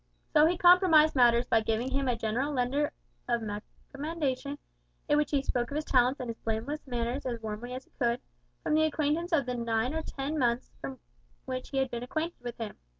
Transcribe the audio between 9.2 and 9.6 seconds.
of the